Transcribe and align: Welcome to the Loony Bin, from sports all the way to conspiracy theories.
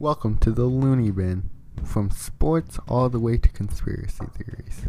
Welcome 0.00 0.38
to 0.38 0.50
the 0.50 0.64
Loony 0.64 1.10
Bin, 1.10 1.50
from 1.84 2.10
sports 2.10 2.78
all 2.88 3.10
the 3.10 3.20
way 3.20 3.36
to 3.36 3.48
conspiracy 3.50 4.24
theories. 4.34 4.86